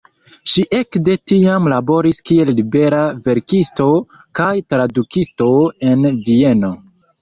Ŝi 0.53 0.61
ekde 0.77 1.15
tiam 1.31 1.69
laboris 1.73 2.21
kiel 2.31 2.51
libera 2.61 3.03
verkisto 3.29 3.89
kaj 4.43 4.51
tradukisto 4.75 5.55
en 5.95 6.15
Vieno. 6.29 6.79